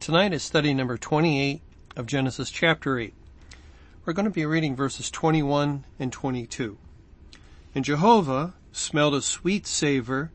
[0.00, 1.62] Tonight is study number 28
[1.96, 3.14] of Genesis chapter 8.
[4.04, 6.76] We're going to be reading verses 21 and 22.
[7.74, 10.30] And Jehovah smelled a sweet savor,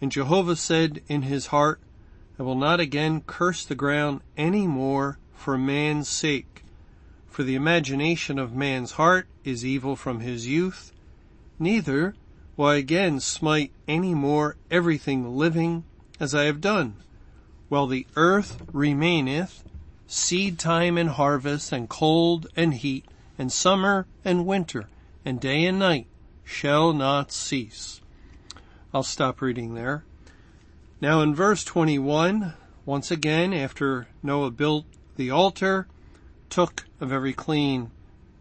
[0.00, 1.80] and Jehovah said in his heart,
[2.38, 6.64] I will not again curse the ground any more for man's sake.
[7.28, 10.92] For the imagination of man's heart is evil from his youth,
[11.58, 12.14] neither
[12.56, 15.84] will I again smite any more everything living
[16.18, 16.96] as I have done
[17.70, 19.62] while the earth remaineth,
[20.06, 23.06] seed time and harvest, and cold and heat,
[23.38, 24.88] and summer and winter,
[25.24, 26.06] and day and night
[26.44, 28.00] shall not cease.
[28.92, 30.04] I'll stop reading there.
[31.00, 32.54] Now in verse 21,
[32.84, 34.84] once again, after Noah built
[35.16, 35.86] the altar,
[36.48, 37.92] took of every clean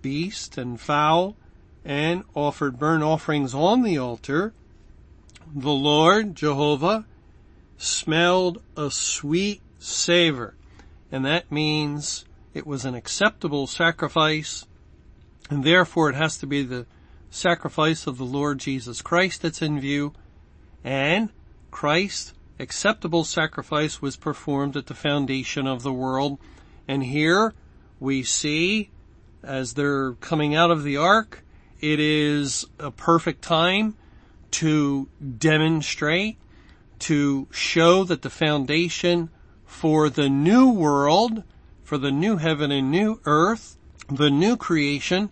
[0.01, 1.35] beast and fowl,
[1.85, 4.53] and offered burnt offerings on the altar,
[5.53, 7.05] the Lord, Jehovah,
[7.79, 10.55] smelled a sweet savor.
[11.11, 14.65] And that means it was an acceptable sacrifice
[15.49, 16.85] and therefore it has to be the
[17.31, 20.13] sacrifice of the Lord Jesus Christ that's in view
[20.83, 21.29] and
[21.71, 26.37] Christ's acceptable sacrifice was performed at the foundation of the world.
[26.87, 27.53] And here
[27.99, 28.89] we see
[29.41, 31.43] as they're coming out of the ark,
[31.79, 33.95] it is a perfect time
[34.51, 36.37] to demonstrate
[36.99, 39.29] to show that the foundation
[39.65, 41.43] for the new world,
[41.83, 43.77] for the new heaven and new earth,
[44.09, 45.29] the new creation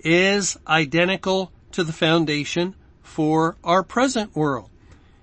[0.00, 4.70] is identical to the foundation for our present world.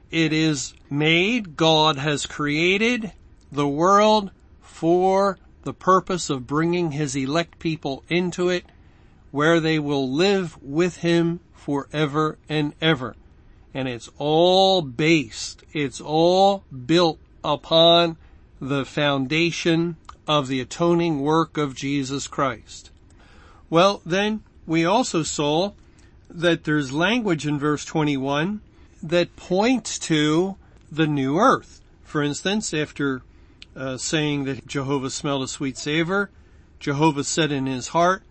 [0.10, 3.14] It is made, God has created
[3.52, 4.32] the world
[4.62, 8.66] for the purpose of bringing his elect people into it
[9.32, 13.16] where they will live with him forever and ever
[13.74, 18.18] and it's all based, it's all built upon
[18.60, 19.96] the foundation
[20.28, 22.92] of the atoning work of Jesus Christ.
[23.70, 25.72] Well, then we also saw
[26.30, 28.62] that there's language in verse 21
[29.02, 30.56] that points to
[30.92, 31.82] the new earth.
[32.04, 33.22] For instance, after
[33.76, 36.30] uh, saying that Jehovah smelled a sweet savor,
[36.80, 38.24] Jehovah said in his heart,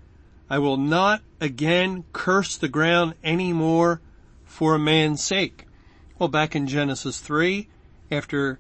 [0.49, 4.01] I will not again curse the ground any more
[4.51, 5.65] for a man's sake.
[6.19, 7.69] Well, back in Genesis 3,
[8.11, 8.59] after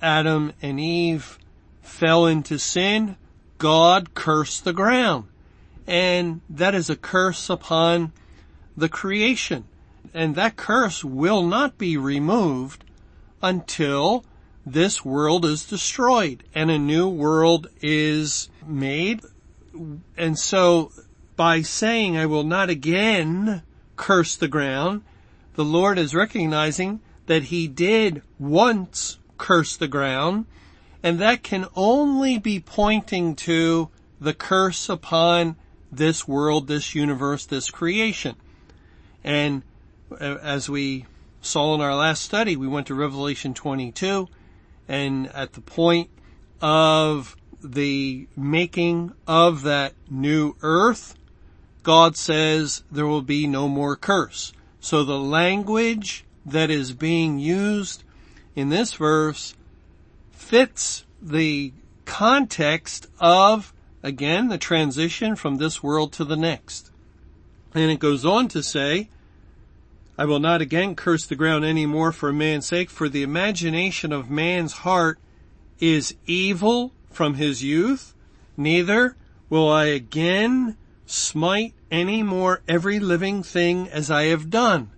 [0.00, 1.38] Adam and Eve
[1.80, 3.16] fell into sin,
[3.58, 5.24] God cursed the ground.
[5.86, 8.12] And that is a curse upon
[8.76, 9.64] the creation.
[10.14, 12.84] And that curse will not be removed
[13.42, 14.24] until
[14.64, 19.22] this world is destroyed and a new world is made.
[20.16, 20.92] And so
[21.34, 23.62] by saying I will not again
[23.96, 25.02] curse the ground,
[25.54, 30.46] the Lord is recognizing that he did once curse the ground,
[31.02, 33.88] and that can only be pointing to
[34.20, 35.56] the curse upon
[35.90, 38.36] this world, this universe, this creation.
[39.24, 39.62] And
[40.20, 41.06] as we
[41.40, 44.28] saw in our last study, we went to Revelation 22,
[44.88, 46.08] and at the point
[46.60, 51.16] of the making of that new earth,
[51.82, 54.52] God says there will be no more curse.
[54.82, 58.02] So the language that is being used
[58.56, 59.54] in this verse
[60.32, 61.72] fits the
[62.04, 63.72] context of,
[64.02, 66.90] again, the transition from this world to the next.
[67.72, 69.08] And it goes on to say,
[70.18, 74.12] I will not again curse the ground any more for man's sake, for the imagination
[74.12, 75.20] of man's heart
[75.78, 78.14] is evil from his youth,
[78.56, 79.14] neither
[79.48, 80.76] will I again
[81.12, 84.90] smite any more every living thing as I have done.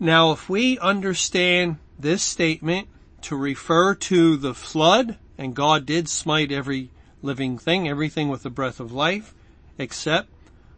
[0.00, 2.88] Now if we understand this statement
[3.22, 6.90] to refer to the flood, and God did smite every
[7.22, 9.32] living thing, everything with the breath of life,
[9.78, 10.28] except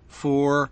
[0.08, 0.70] for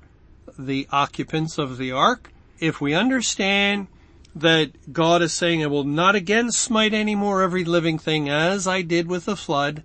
[0.59, 2.31] the occupants of the ark.
[2.61, 3.88] If we understand
[4.37, 8.67] that God is saying, I will not again smite any more every living thing as
[8.67, 9.82] I did with the flood,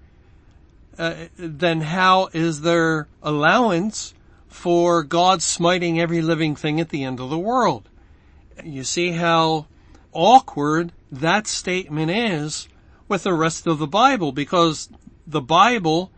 [1.00, 4.14] uh, then how is there allowance
[4.48, 7.88] for God smiting every living thing at the end of the world?
[8.64, 9.68] You see how
[10.12, 12.68] awkward that statement is
[13.08, 14.90] with the rest of the Bible because
[15.26, 16.12] the Bible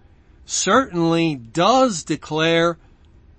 [0.46, 2.78] certainly does declare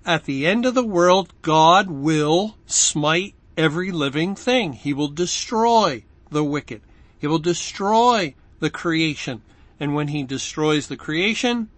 [0.05, 4.73] at the end of the world, God will smite every living thing.
[4.73, 6.81] He will destroy the wicked.
[7.19, 9.41] He will destroy the creation.
[9.79, 11.69] And when he destroys the creation,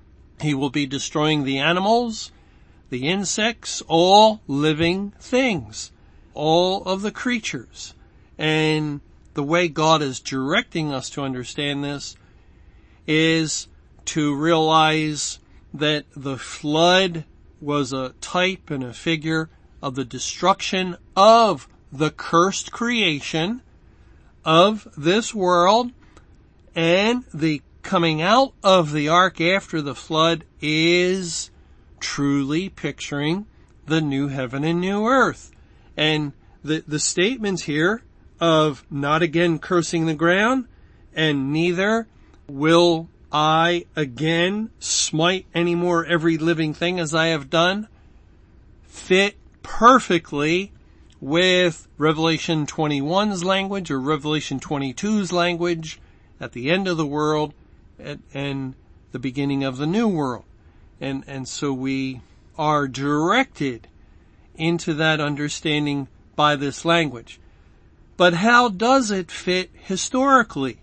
[0.41, 2.31] he will be destroying the animals,
[2.89, 5.91] the insects, all living things,
[6.33, 7.93] all of the creatures.
[8.37, 9.01] And
[9.33, 12.15] the way God is directing us to understand this
[13.07, 13.67] is
[14.05, 15.39] to realize
[15.73, 17.25] that the flood
[17.61, 19.49] was a type and a figure
[19.81, 23.61] of the destruction of the cursed creation
[24.43, 25.91] of this world
[26.75, 31.51] and the coming out of the ark after the flood is
[31.99, 33.45] truly picturing
[33.85, 35.51] the new heaven and new earth.
[35.95, 36.33] And
[36.63, 38.01] the, the statements here
[38.39, 40.65] of not again cursing the ground
[41.13, 42.07] and neither
[42.47, 47.87] will I again smite any more every living thing as I have done
[48.83, 50.71] fit perfectly
[51.21, 56.01] with Revelation 21's language or Revelation 22's language
[56.39, 57.53] at the end of the world
[57.99, 58.75] and, and
[59.11, 60.43] the beginning of the new world.
[60.99, 62.21] And, and so we
[62.57, 63.87] are directed
[64.55, 67.39] into that understanding by this language.
[68.17, 70.79] But how does it fit historically?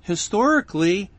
[0.00, 1.10] Historically,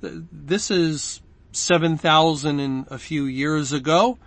[0.00, 1.22] this is
[1.52, 4.18] 7,000 and a few years ago,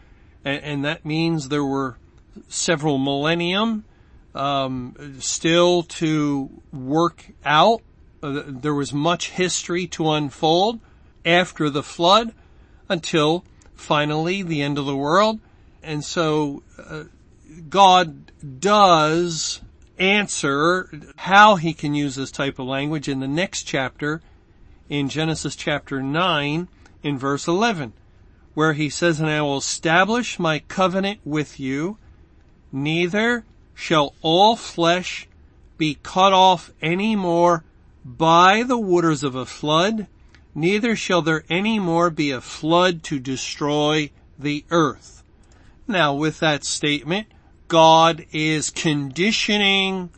[0.43, 1.97] and, and, that means there were
[2.47, 3.83] several millennium
[4.33, 7.81] um, still to work out.
[8.21, 10.79] Uh, there was much history to unfold
[11.25, 12.33] after the flood
[12.87, 13.45] until
[13.75, 15.39] finally the end of the world.
[15.81, 17.03] And so uh,
[17.69, 19.61] God does
[19.97, 24.21] answer how he can use this type of language in the next chapter
[24.89, 26.67] in Genesis chapter 9
[27.03, 27.93] in verse 11,
[28.53, 31.97] where he says, And I will establish my covenant with you,
[32.71, 33.45] neither
[33.75, 35.27] shall all flesh
[35.77, 37.63] be cut off any more
[38.03, 40.07] by the waters of a flood,
[40.55, 45.23] neither shall there any more be a flood to destroy the earth.
[45.87, 47.27] Now with that statement,
[47.67, 50.09] God is conditioning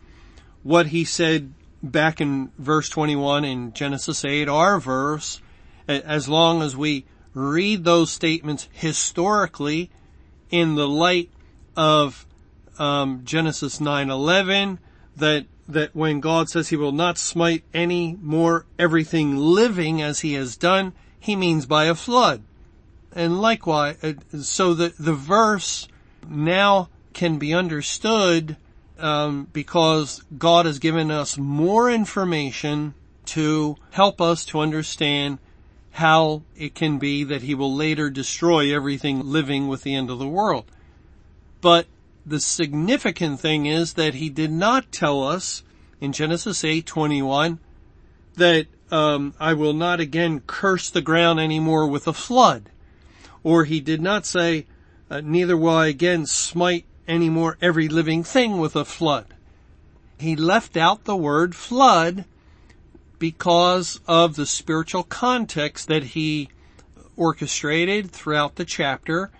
[0.64, 5.42] what he said back in verse 21 in Genesis 8, our verse,
[5.88, 9.90] as long as we read those statements historically
[10.50, 11.30] in the light
[11.76, 12.26] of
[12.78, 14.78] um, Genesis 9:11,
[15.16, 20.34] that that when God says He will not smite any more everything living as He
[20.34, 22.44] has done, He means by a flood.
[23.14, 25.88] And likewise, uh, so the the verse
[26.28, 28.58] now can be understood
[29.00, 32.94] um, because God has given us more information
[33.26, 35.40] to help us to understand
[35.92, 40.20] how it can be that he will later destroy everything living with the end of
[40.20, 40.66] the world.
[41.60, 41.86] But
[42.32, 45.64] the significant thing is that he did not tell us
[46.00, 47.60] in Genesis 8:21
[48.36, 52.70] that um, I will not again curse the ground anymore with a flood,
[53.44, 54.66] or he did not say,
[55.10, 59.34] uh, neither will I again smite anymore every living thing with a flood.
[60.18, 62.24] He left out the word flood
[63.20, 66.48] because of the spiritual context that he
[67.18, 69.32] orchestrated throughout the chapter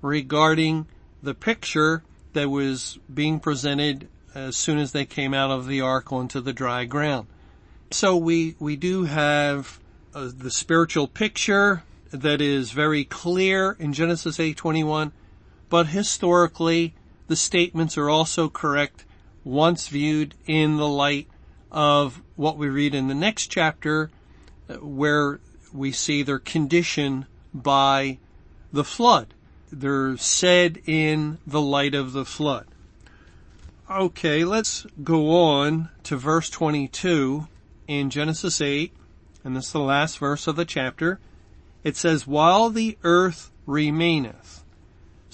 [0.00, 0.86] regarding
[1.22, 6.12] the picture that was being presented as soon as they came out of the ark
[6.12, 7.26] onto the dry ground.
[7.90, 9.78] So we, we do have
[10.14, 15.12] uh, the spiritual picture that is very clear in Genesis 8:21,
[15.68, 16.94] but historically
[17.26, 19.04] the statements are also correct
[19.44, 21.28] once viewed in the light
[21.70, 24.10] of what we read in the next chapter
[24.68, 25.40] uh, where
[25.72, 28.18] we see their condition by
[28.72, 29.34] the flood.
[29.72, 32.66] They're said in the light of the flood.
[33.90, 37.48] Okay, let's go on to verse 22
[37.88, 38.92] in Genesis 8,
[39.44, 41.18] and this is the last verse of the chapter.
[41.82, 44.62] It says, While the earth remaineth,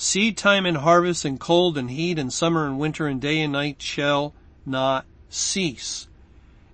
[0.01, 3.53] Seed time and harvest and cold and heat and summer and winter and day and
[3.53, 4.33] night shall
[4.65, 6.07] not cease.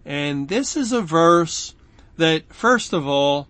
[0.05, 1.75] And this is a verse
[2.19, 3.49] that first of all,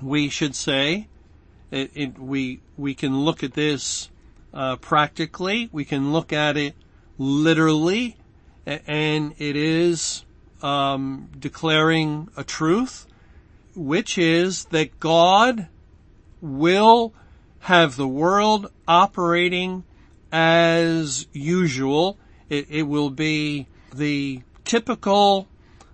[0.00, 1.06] we should say,
[1.70, 4.10] it, it, we, we can look at this,
[4.54, 6.74] uh, practically, we can look at it
[7.18, 8.16] literally,
[8.66, 10.24] and it is,
[10.62, 13.06] um, declaring a truth,
[13.74, 15.68] which is that God
[16.40, 17.12] will
[17.60, 19.84] have the world operating
[20.32, 22.18] as usual.
[22.48, 25.48] It, it will be the typical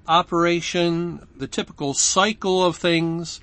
[0.07, 3.41] operation, the typical cycle of things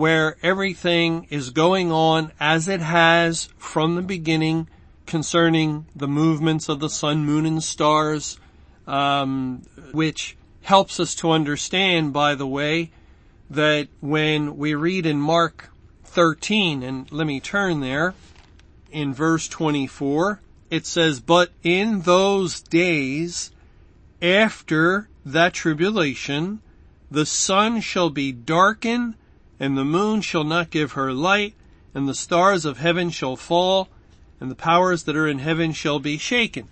[0.00, 4.66] where everything is going on as it has from the beginning
[5.04, 8.38] concerning the movements of the sun, moon, and stars,
[8.86, 9.60] um,
[9.92, 12.90] which helps us to understand, by the way,
[13.50, 15.68] that when we read in Mark
[16.04, 18.14] 13, and let me turn there,
[18.90, 20.40] in verse 24,
[20.70, 23.50] it says, But in those days
[24.22, 26.62] after that tribulation,
[27.10, 29.16] the sun shall be darkened,
[29.60, 31.54] and the moon shall not give her light,
[31.94, 33.88] and the stars of heaven shall fall,
[34.40, 36.66] and the powers that are in heaven shall be shaken.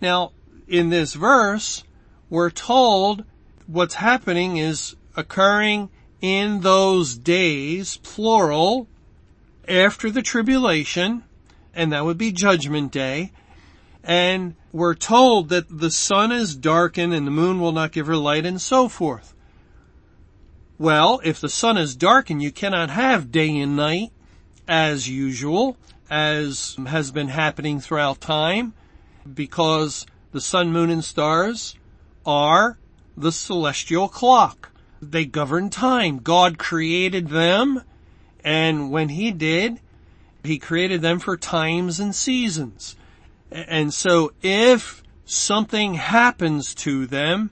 [0.00, 0.32] Now,
[0.66, 1.84] in this verse,
[2.28, 3.24] we're told
[3.68, 5.88] what's happening is occurring
[6.20, 8.88] in those days, plural,
[9.68, 11.22] after the tribulation,
[11.74, 13.30] and that would be judgment day.
[14.02, 18.16] And we're told that the sun is darkened and the moon will not give her
[18.16, 19.34] light and so forth.
[20.78, 24.12] Well, if the sun is darkened, you cannot have day and night
[24.68, 25.78] as usual,
[26.10, 28.74] as has been happening throughout time,
[29.32, 31.76] because the sun, moon, and stars
[32.26, 32.78] are
[33.16, 34.70] the celestial clock.
[35.00, 36.18] They govern time.
[36.18, 37.82] God created them,
[38.44, 39.80] and when He did,
[40.44, 42.96] He created them for times and seasons.
[43.50, 47.50] And so if something happens to them,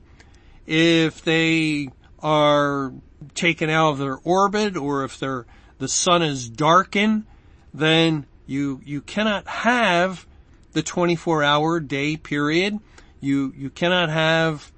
[0.67, 1.89] if they
[2.23, 2.93] are
[3.35, 5.47] taken out of their orbit or if their,
[5.79, 7.25] the sun is darkened,
[7.73, 10.27] then you, you cannot have
[10.73, 12.79] the 24 hour day period.
[13.21, 14.71] You, you cannot have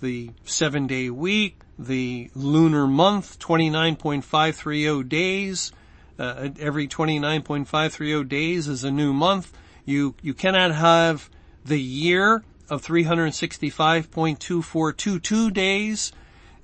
[0.00, 5.72] the seven day week, the lunar month, 29.530 days.
[6.18, 9.52] Uh, every 29.530 days is a new month.
[9.84, 11.28] You, you cannot have
[11.64, 16.12] the year of 365.2422 days.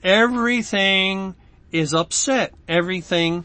[0.02, 1.34] Everything
[1.72, 2.54] is upset.
[2.66, 3.44] Everything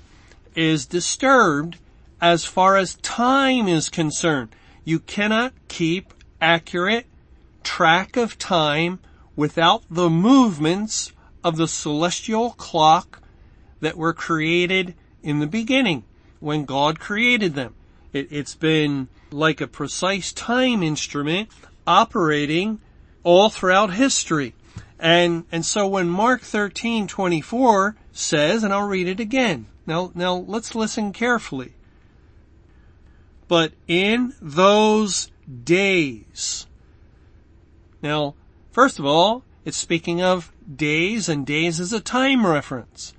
[0.56, 1.78] is disturbed
[2.22, 4.50] as far as time is concerned.
[4.84, 7.06] You cannot keep accurate
[7.64, 9.00] track of time
[9.36, 11.12] without the movements
[11.44, 13.22] of the celestial clock
[13.82, 16.04] that were created in the beginning
[16.40, 17.74] when God created them.
[18.14, 21.50] It, has been like a precise time instrument
[21.86, 22.80] operating
[23.24, 24.54] all throughout history.
[25.00, 29.68] And, and so when Mark 13, 24 says, and I'll read it again.
[29.86, 31.74] Now, now let's listen carefully.
[33.48, 35.32] But in those
[35.64, 36.66] days.
[38.02, 38.36] Now,
[38.72, 43.14] first of all, it's speaking of days and days is a time reference.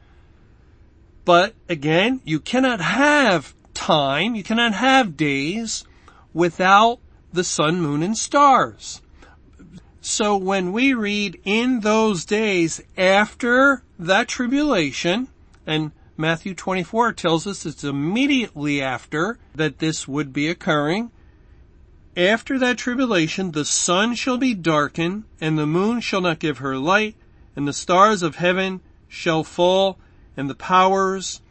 [1.25, 5.85] But again, you cannot have time, you cannot have days
[6.33, 7.01] without
[7.33, 9.03] the sun, moon, and stars.
[10.09, 15.27] So when we read in those days after that tribulation,
[15.67, 21.11] and Matthew 24 tells us it's immediately after that this would be occurring,
[22.17, 26.79] after that tribulation the sun shall be darkened, and the moon shall not give her
[26.79, 27.17] light,
[27.57, 29.99] and the stars of heaven shall fall,
[30.37, 31.43] and the powers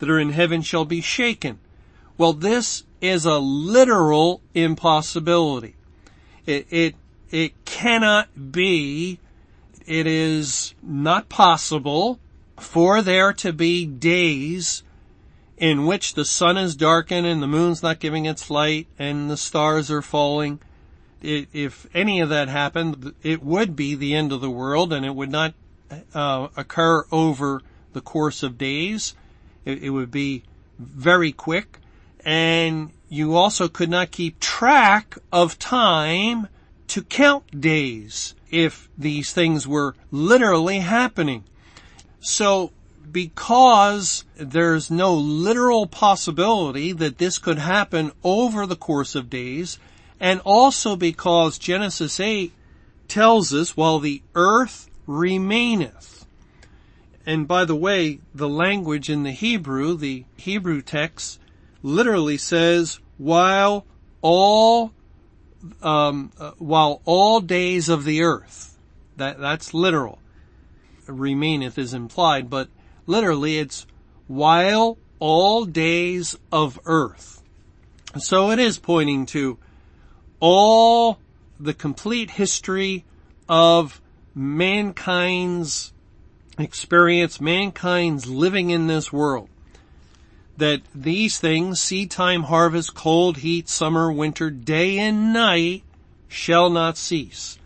[0.00, 1.58] that are in heaven shall be shaken.
[2.18, 5.76] Well, this is a literal impossibility.
[6.44, 6.94] It, it,
[7.32, 9.18] it cannot be,
[9.86, 12.20] it is not possible
[12.58, 14.82] for there to be days
[15.56, 19.36] in which the sun is darkened and the moon's not giving its light and the
[19.36, 20.60] stars are falling.
[21.22, 25.14] If any of that happened, it would be the end of the world and it
[25.14, 25.54] would not
[26.14, 27.62] uh, occur over
[27.92, 29.14] the course of days.
[29.64, 30.42] It, it would be
[30.78, 31.78] very quick
[32.24, 36.48] and you also could not keep track of time
[36.88, 41.44] to count days if these things were literally happening.
[42.20, 42.72] So
[43.10, 49.78] because there's no literal possibility that this could happen over the course of days,
[50.20, 52.52] and also because Genesis 8
[53.08, 56.24] tells us while the earth remaineth.
[57.26, 61.38] And by the way, the language in the Hebrew, the Hebrew text
[61.82, 63.84] literally says, while
[64.22, 64.92] all,
[65.82, 68.76] um, uh, while all days of the earth,
[69.16, 70.18] that, that's literal.
[71.06, 72.68] Remaineth is implied, but
[73.06, 73.86] literally it's
[74.26, 77.42] while all days of earth.
[78.18, 79.58] So it is pointing to
[80.40, 81.18] all
[81.58, 83.04] the complete history
[83.48, 84.00] of
[84.34, 85.92] mankind's
[86.58, 89.48] experience, mankind's living in this world
[90.56, 95.82] that these things, seed time, harvest, cold, heat, summer, winter, day and night,
[96.28, 97.58] shall not cease.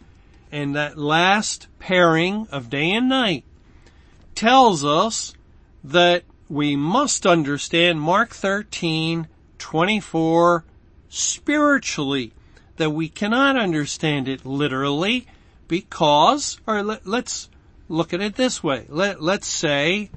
[0.53, 3.45] And that last pairing of day and night
[4.35, 5.35] tells us
[5.83, 9.29] that we must understand Mark 13,
[9.59, 10.65] 24
[11.09, 12.33] spiritually.
[12.77, 15.27] That we cannot understand it literally
[15.67, 17.49] because, or let, us
[17.89, 18.85] look at it this way.
[18.89, 20.11] Let, let's say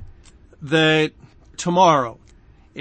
[0.62, 1.14] that
[1.56, 2.20] tomorrow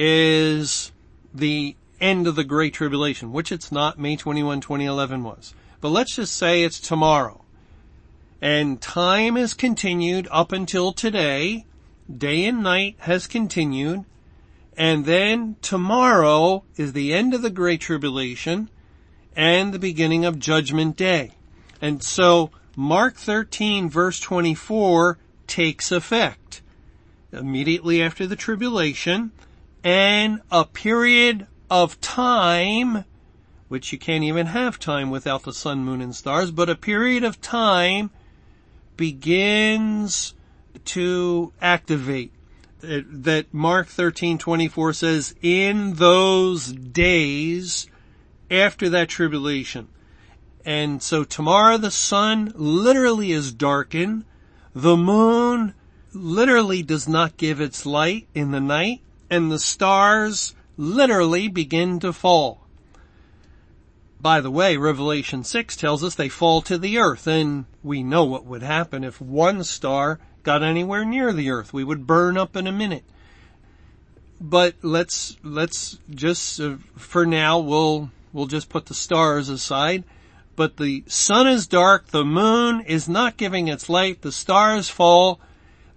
[0.00, 0.92] is
[1.34, 3.98] the end of the Great Tribulation, which it's not.
[3.98, 5.54] May 21, 2011 was.
[5.80, 7.44] But let's just say it's tomorrow.
[8.40, 11.66] And time has continued up until today.
[12.16, 14.04] Day and night has continued.
[14.76, 18.70] And then tomorrow is the end of the Great Tribulation
[19.34, 21.32] and the beginning of Judgment Day.
[21.82, 26.62] And so Mark 13 verse 24 takes effect
[27.32, 29.32] immediately after the tribulation
[29.88, 33.06] and a period of time,
[33.68, 37.24] which you can't even have time without the sun, moon, and stars, but a period
[37.24, 38.10] of time
[38.98, 40.34] begins
[40.84, 42.30] to activate.
[42.80, 47.86] That Mark 13:24 says, in those days
[48.50, 49.88] after that tribulation.
[50.66, 54.26] And so tomorrow the sun literally is darkened.
[54.74, 55.72] The moon
[56.12, 62.12] literally does not give its light in the night and the stars literally begin to
[62.12, 62.66] fall.
[64.20, 68.24] By the way, Revelation 6 tells us they fall to the earth and we know
[68.24, 71.72] what would happen if one star got anywhere near the earth.
[71.72, 73.04] We would burn up in a minute.
[74.40, 80.04] But let's, let's just, uh, for now, we'll, we'll just put the stars aside.
[80.56, 85.40] But the sun is dark, the moon is not giving its light, the stars fall,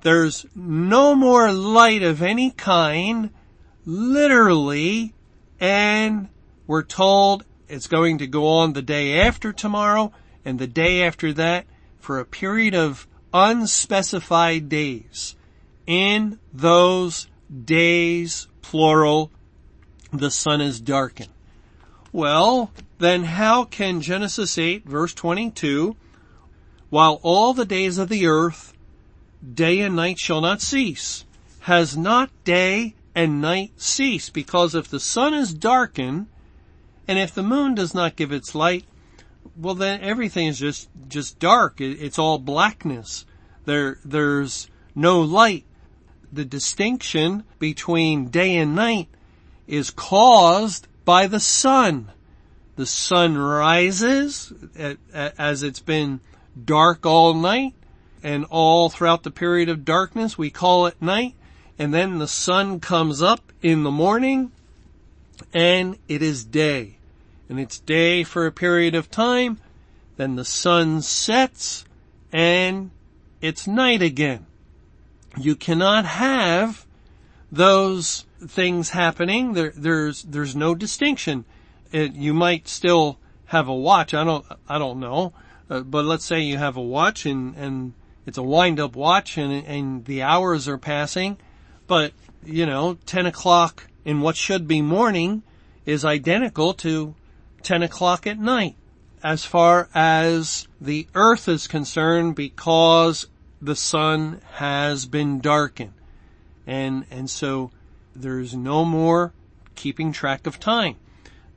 [0.02, 3.30] there's no more light of any kind,
[3.86, 5.14] literally,
[5.60, 6.30] and
[6.68, 10.12] we're told it's going to go on the day after tomorrow
[10.44, 11.66] and the day after that
[12.00, 15.36] for a period of unspecified days.
[15.86, 17.28] In those
[17.66, 19.32] days, plural,
[20.12, 21.30] the sun is darkened.
[22.12, 25.96] Well, then how can Genesis 8 verse 22,
[26.90, 28.71] while all the days of the earth,
[29.54, 31.26] day and night shall not cease,
[31.62, 34.30] has not day and night cease?
[34.30, 36.28] Because if the sun is darkened,
[37.08, 38.86] and if the moon does not give its light,
[39.58, 41.82] well then everything is just, just dark.
[41.82, 43.26] It's all blackness.
[43.66, 45.66] There, there's no light.
[46.32, 49.10] The distinction between day and night
[49.68, 52.12] is caused by the sun.
[52.76, 54.54] The sun rises
[55.14, 56.22] as it's been
[56.64, 57.76] dark all night
[58.24, 60.38] and all throughout the period of darkness.
[60.38, 61.36] We call it night
[61.78, 64.52] and then the sun comes up in the morning
[65.54, 66.98] and it is day.
[67.50, 69.60] And it's day for a period of time.
[70.18, 71.86] Then the sun sets
[72.32, 72.92] and
[73.42, 74.46] it's night again.
[75.38, 76.86] You cannot have
[77.52, 79.54] those things happening.
[79.54, 81.46] There, there's, there's no distinction.
[81.92, 84.14] It, you might still have a watch.
[84.14, 85.34] I don't, I don't know.
[85.70, 87.94] Uh, but let's say you have a watch and, and
[88.26, 91.38] it's a wind up watch and, and the hours are passing.
[91.88, 92.14] But,
[92.46, 95.44] you know, 10 o'clock in what should be morning
[95.86, 97.16] is identical to
[97.64, 98.76] 10 o'clock at night
[99.24, 103.28] as far as the earth is concerned because
[103.62, 105.94] the sun has been darkened.
[106.66, 107.72] And, and so
[108.16, 109.34] there's no more
[109.76, 110.96] keeping track of time,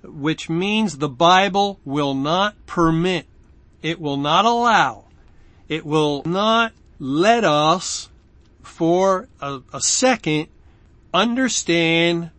[0.02, 3.26] which means the Bible will not permit,
[3.82, 5.03] it will not allow,
[5.68, 8.08] it will not let us
[8.62, 10.48] for a, a second
[11.12, 12.30] understand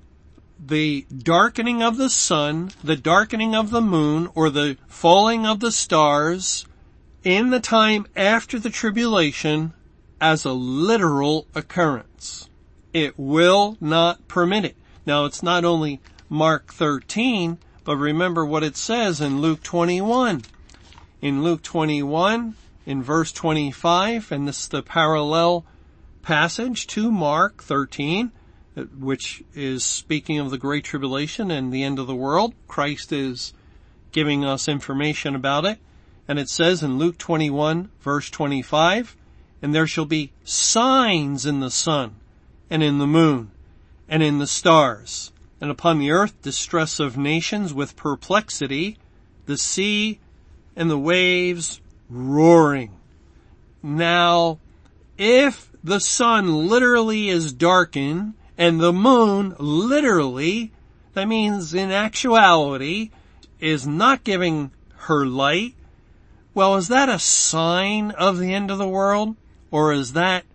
[0.59, 5.71] the darkening of the sun, the darkening of the moon, or the falling of the
[5.71, 6.65] stars
[7.23, 9.73] in the time after the tribulation
[10.21, 12.49] as a literal occurrence.
[12.93, 14.75] It will not permit it.
[15.05, 20.43] Now it's not only Mark 13, but remember what it says in Luke 21.
[21.21, 25.65] In Luke 21, in verse 25, and this is the parallel
[26.21, 28.31] passage to Mark 13,
[28.99, 32.53] which is speaking of the Great Tribulation and the end of the world.
[32.67, 33.53] Christ is
[34.11, 35.79] giving us information about it.
[36.27, 39.15] And it says in Luke 21 verse 25,
[39.61, 42.15] and there shall be signs in the sun
[42.69, 43.51] and in the moon
[44.09, 48.97] and in the stars and upon the earth distress of nations with perplexity,
[49.45, 50.19] the sea
[50.75, 52.91] and the waves roaring.
[53.81, 54.59] Now,
[55.17, 60.71] if the sun literally is darkened and the moon literally,
[61.13, 63.11] that means in actuality,
[63.59, 65.75] is not giving her light,
[66.53, 69.35] Well, is that a sign of the end of the world?
[69.71, 70.45] Or is that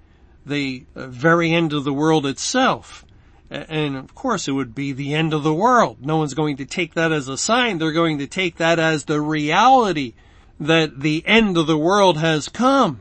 [0.46, 3.04] the uh, very end of the world itself?
[3.50, 6.04] And of course it would be the end of the world.
[6.04, 7.78] No one's going to take that as a sign.
[7.78, 10.14] They're going to take that as the reality
[10.60, 13.00] that the end of the world has come.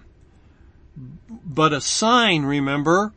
[0.95, 3.13] But a sign, remember,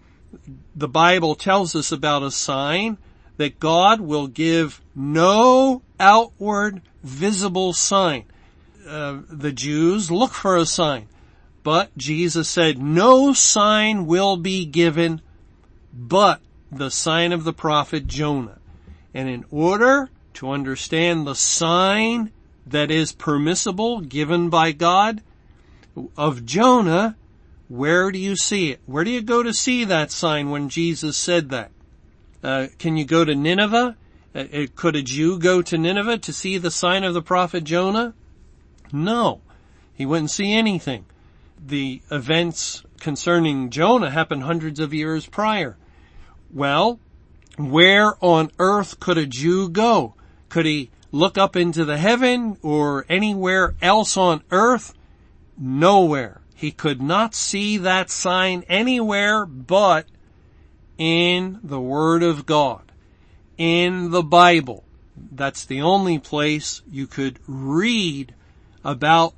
[0.74, 2.98] the Bible tells us about a sign
[3.36, 8.24] that God will give no outward visible sign.
[8.86, 11.08] Uh, the Jews look for a sign,
[11.62, 15.20] but Jesus said no sign will be given
[15.92, 18.58] but the sign of the prophet Jonah.
[19.14, 22.32] And in order to understand the sign
[22.66, 25.22] that is permissible given by God
[26.16, 27.16] of Jonah,
[27.68, 28.80] where do you see it?
[28.86, 31.70] Where do you go to see that sign when Jesus said that?
[32.42, 33.96] Uh, can you go to Nineveh?
[34.34, 37.64] Uh, uh, could a Jew go to Nineveh to see the sign of the prophet
[37.64, 38.14] Jonah?
[38.92, 39.40] No.
[39.94, 41.04] He wouldn't see anything.
[41.64, 45.76] The events concerning Jonah happened hundreds of years prior.
[46.52, 46.98] Well,
[47.56, 50.14] where on earth could a Jew go?
[50.48, 54.94] Could he look up into the heaven or anywhere else on earth?
[55.56, 56.40] Nowhere.
[56.54, 60.06] He could not see that sign anywhere but
[60.98, 62.92] in the Word of God,
[63.58, 64.84] in the Bible.
[65.16, 68.34] That's the only place you could read
[68.84, 69.34] about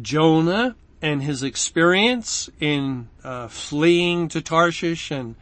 [0.00, 5.34] Jonah and his experience in uh, fleeing to Tarshish and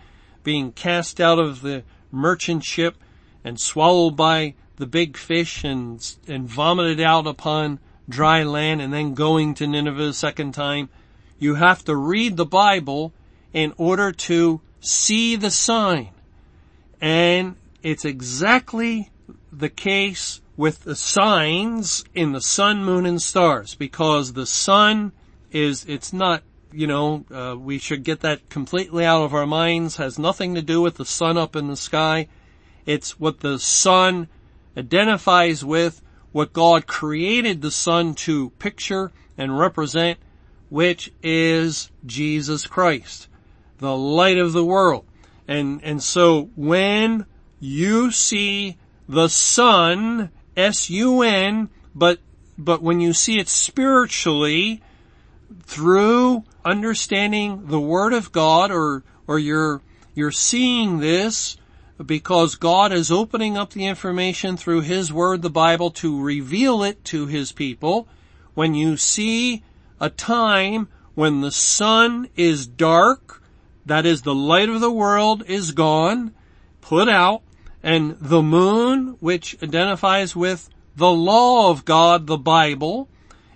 [0.43, 2.97] being cast out of the merchant ship
[3.45, 9.15] and swallowed by the big fish and, and vomited out upon dry land and then
[9.15, 10.89] going to Nineveh a second time.
[11.39, 13.13] You have to read the Bible
[13.53, 16.09] in order to see the sign.
[17.01, 19.11] And it's exactly
[19.53, 25.13] the case with the signs in the sun, moon, and stars because the sun
[25.51, 29.97] is, it's not, you know, uh, we should get that completely out of our minds,
[29.97, 32.29] has nothing to do with the sun up in the sky.
[32.87, 34.29] It's what the sun
[34.77, 36.03] identifies with,
[36.33, 40.19] what God created the sun to picture and represent,
[40.69, 43.27] which is Jesus Christ
[43.81, 45.05] the light of the world.
[45.49, 47.27] And, and so when
[47.59, 48.77] you see
[49.09, 52.21] the sun, S-U-N, but,
[52.57, 54.83] but when you see it spiritually
[55.65, 59.81] through understanding the Word of God or, or you're,
[60.15, 61.57] you're seeing this
[62.05, 67.05] because God is opening up the information through His Word, the Bible, to reveal it
[67.07, 68.09] to His people.
[68.55, 69.63] When you see
[70.01, 73.43] a time when the sun is dark,
[73.85, 76.35] that is the light of the world is gone,
[76.81, 77.43] put out,
[77.83, 83.09] and the moon, which identifies with the law of God, the Bible,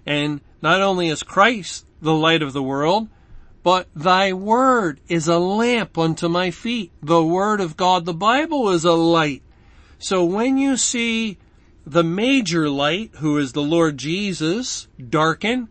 [0.07, 3.09] and not only is Christ the light of the world,
[3.65, 6.93] but thy word is a lamp unto my feet.
[7.03, 9.43] The word of God, the Bible is a light.
[9.99, 11.39] So when you see
[11.87, 15.69] the major light, who is the Lord Jesus, darken,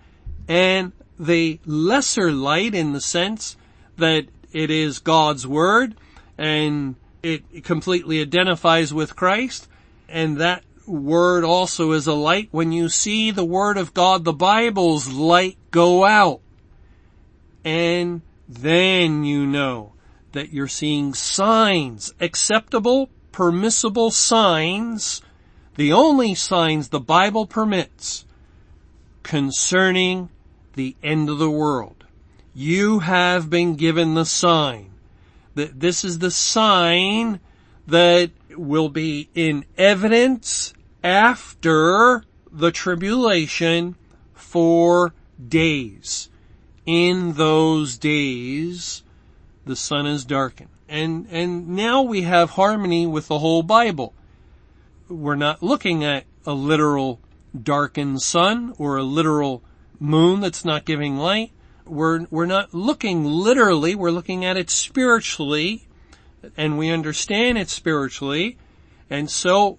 [0.48, 3.58] and the lesser light in the sense
[3.98, 5.96] that it is God's Word
[6.36, 9.70] and it completely identifies with Christ
[10.10, 12.50] and that Word also is a light.
[12.50, 16.42] When you see the Word of God, the Bible's light go out
[17.64, 19.94] and then you know
[20.32, 25.22] that you're seeing signs, acceptable, permissible signs,
[25.76, 28.26] the only signs the Bible permits
[29.22, 30.30] concerning
[30.74, 32.04] the end of the world
[32.54, 34.92] you have been given the sign.
[35.56, 37.40] That this is the sign
[37.88, 40.74] that will be in evidence
[41.04, 43.96] after the tribulation
[44.34, 45.14] for
[45.48, 46.30] days.
[46.86, 49.04] In those days,
[49.66, 50.70] the sun is darkened.
[50.90, 54.14] And, and now we have harmony with the whole Bible.
[55.08, 57.20] We're not looking at a literal
[57.60, 59.64] darkened sun or a literal
[60.00, 61.52] moon that's not giving light
[61.86, 65.88] we're, we're not looking literally, we're looking at it spiritually,
[66.56, 68.58] and we understand it spiritually,
[69.10, 69.78] and so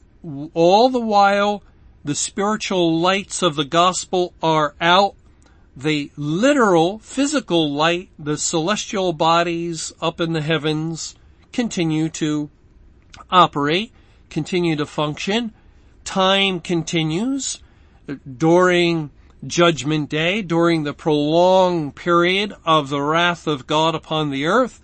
[0.54, 1.62] all the while
[2.04, 5.14] the spiritual lights of the gospel are out,
[5.76, 11.16] the literal physical light, the celestial bodies up in the heavens
[11.52, 12.50] continue to
[13.30, 13.92] operate,
[14.30, 15.52] continue to function,
[16.04, 17.60] time continues
[18.38, 19.10] during
[19.46, 24.80] judgment day, during the prolonged period of the wrath of God upon the earth,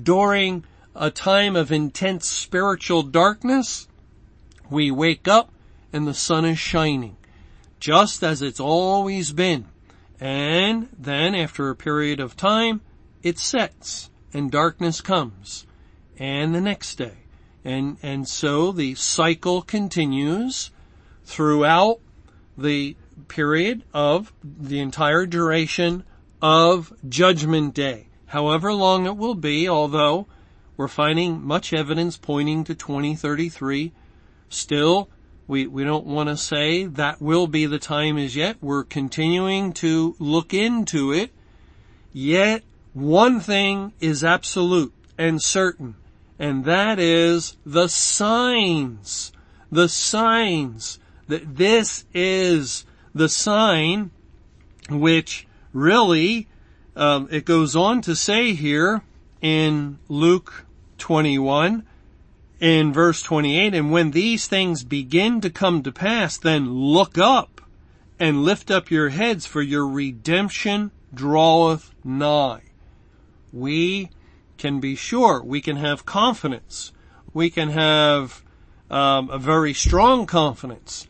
[0.00, 3.88] during a time of intense spiritual darkness,
[4.70, 5.50] we wake up
[5.92, 7.16] and the sun is shining,
[7.80, 9.66] just as it's always been.
[10.20, 12.80] And then after a period of time,
[13.22, 15.66] it sets and darkness comes
[16.18, 17.18] and the next day.
[17.64, 20.70] And, and so the cycle continues
[21.24, 22.00] throughout
[22.56, 22.96] the
[23.28, 26.04] period of the entire duration
[26.40, 28.08] of judgment day.
[28.26, 30.26] However long it will be, although
[30.76, 33.92] we're finding much evidence pointing to 2033,
[34.48, 35.08] still
[35.48, 38.58] we, we don't want to say that will be the time as yet.
[38.60, 41.30] We're continuing to look into it.
[42.12, 45.94] Yet one thing is absolute and certain,
[46.38, 49.32] and that is the signs.
[49.72, 52.84] The signs that this is
[53.14, 54.10] the sign
[54.90, 56.46] which really
[56.94, 59.02] um, it goes on to say here
[59.40, 60.66] in Luke
[60.98, 61.86] 21
[62.60, 67.60] in verse 28, and when these things begin to come to pass, then look up
[68.18, 72.62] and lift up your heads for your redemption draweth nigh.
[73.52, 74.10] We
[74.56, 76.92] can be sure, we can have confidence,
[77.32, 78.42] we can have
[78.90, 81.06] um, a very strong confidence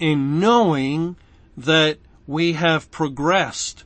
[0.00, 1.16] in knowing
[1.56, 3.84] that we have progressed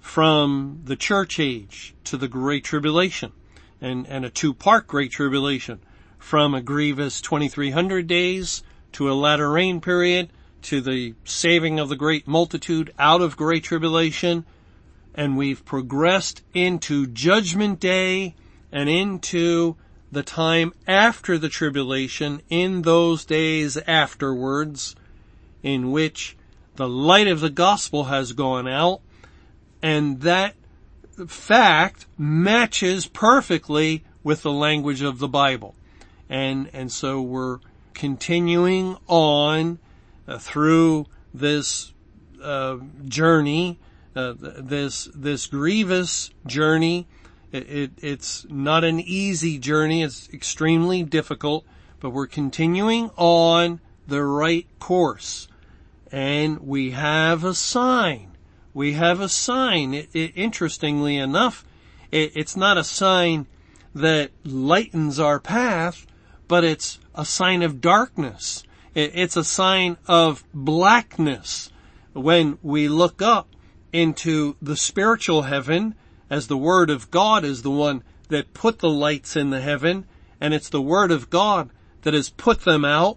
[0.00, 3.32] from the church age to the Great Tribulation
[3.80, 5.80] and, and a two-part Great Tribulation
[6.22, 10.30] from a grievous 2300 days to a latter rain period
[10.62, 14.46] to the saving of the great multitude out of great tribulation.
[15.14, 18.36] And we've progressed into judgment day
[18.70, 19.76] and into
[20.12, 24.94] the time after the tribulation in those days afterwards
[25.62, 26.36] in which
[26.76, 29.00] the light of the gospel has gone out.
[29.82, 30.54] And that
[31.26, 35.74] fact matches perfectly with the language of the Bible
[36.32, 37.58] and and so we're
[37.92, 39.78] continuing on
[40.26, 41.92] uh, through this
[42.42, 43.78] uh, journey,
[44.16, 47.06] uh, this this grievous journey.
[47.52, 50.02] It, it, it's not an easy journey.
[50.02, 51.66] It's extremely difficult,
[52.00, 55.48] but we're continuing on the right course,
[56.10, 58.38] and we have a sign.
[58.72, 59.92] We have a sign.
[59.92, 61.66] It, interestingly enough,
[62.10, 63.48] it's not a sign
[63.94, 66.06] that lightens our path
[66.52, 68.62] but it's a sign of darkness.
[68.94, 71.70] It's a sign of blackness.
[72.12, 73.48] When we look up
[73.90, 75.94] into the spiritual heaven,
[76.28, 80.04] as the Word of God is the one that put the lights in the heaven,
[80.42, 81.70] and it's the Word of God
[82.02, 83.16] that has put them out,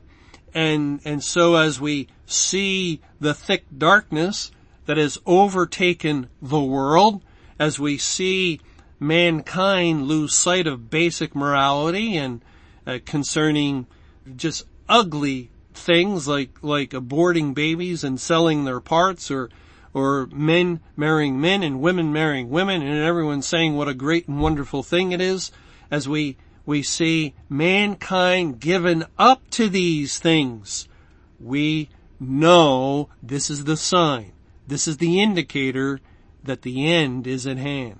[0.53, 4.49] and, and so as we see the thick darkness
[4.85, 7.21] that has overtaken the world,
[7.59, 8.61] as we see
[8.97, 12.41] mankind lose sight of basic morality and
[12.85, 13.87] uh, concerning
[14.35, 19.49] just ugly things like like aborting babies and selling their parts or
[19.93, 24.39] or men marrying men and women marrying women and everyone saying what a great and
[24.39, 25.51] wonderful thing it is
[25.91, 30.87] as we we see mankind given up to these things.
[31.39, 34.31] We know this is the sign.
[34.67, 35.99] This is the indicator
[36.43, 37.99] that the end is at hand